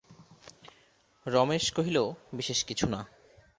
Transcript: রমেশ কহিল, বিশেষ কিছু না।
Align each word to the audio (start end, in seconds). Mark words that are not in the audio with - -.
রমেশ 1.25 1.65
কহিল, 1.71 1.97
বিশেষ 2.33 2.59
কিছু 2.63 2.85
না। 2.87 2.99